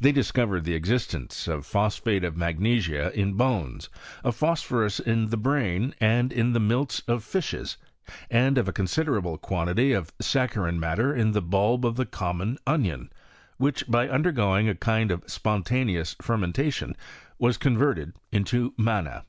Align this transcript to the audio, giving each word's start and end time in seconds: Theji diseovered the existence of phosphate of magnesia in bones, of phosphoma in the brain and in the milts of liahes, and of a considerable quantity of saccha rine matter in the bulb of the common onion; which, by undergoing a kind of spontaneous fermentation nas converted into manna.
Theji 0.00 0.12
diseovered 0.14 0.64
the 0.64 0.74
existence 0.74 1.46
of 1.46 1.64
phosphate 1.64 2.24
of 2.24 2.36
magnesia 2.36 3.16
in 3.16 3.34
bones, 3.34 3.88
of 4.24 4.34
phosphoma 4.34 4.90
in 5.06 5.28
the 5.28 5.36
brain 5.36 5.94
and 6.00 6.32
in 6.32 6.52
the 6.52 6.58
milts 6.58 6.98
of 7.06 7.24
liahes, 7.24 7.76
and 8.28 8.58
of 8.58 8.66
a 8.66 8.72
considerable 8.72 9.38
quantity 9.38 9.92
of 9.92 10.12
saccha 10.18 10.64
rine 10.64 10.80
matter 10.80 11.14
in 11.14 11.30
the 11.30 11.40
bulb 11.40 11.86
of 11.86 11.94
the 11.94 12.06
common 12.06 12.58
onion; 12.66 13.12
which, 13.56 13.86
by 13.86 14.08
undergoing 14.08 14.68
a 14.68 14.74
kind 14.74 15.12
of 15.12 15.22
spontaneous 15.30 16.16
fermentation 16.20 16.96
nas 17.38 17.56
converted 17.56 18.16
into 18.32 18.74
manna. 18.76 19.22